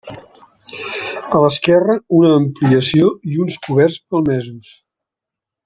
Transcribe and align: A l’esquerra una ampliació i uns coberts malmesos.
A 1.39 1.41
l’esquerra 1.43 1.97
una 2.21 2.33
ampliació 2.39 3.13
i 3.35 3.39
uns 3.45 3.61
coberts 3.69 4.01
malmesos. 4.09 4.73